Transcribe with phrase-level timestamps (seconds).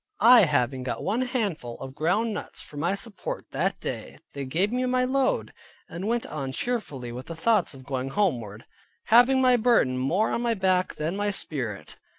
[0.25, 4.71] I having got one handful of ground nuts, for my support that day, they gave
[4.71, 5.53] me my load,
[5.87, 8.65] and I went on cheerfully (with the thoughts of going homeward),
[9.13, 11.97] having my burden more on my back than my spirit.